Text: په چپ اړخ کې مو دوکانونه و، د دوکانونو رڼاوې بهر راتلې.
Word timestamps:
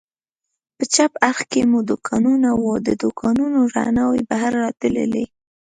په 0.77 0.83
چپ 0.93 1.11
اړخ 1.29 1.39
کې 1.51 1.61
مو 1.71 1.79
دوکانونه 1.89 2.49
و، 2.53 2.63
د 2.87 2.89
دوکانونو 3.03 3.59
رڼاوې 3.75 4.21
بهر 4.29 4.51
راتلې. 4.63 5.25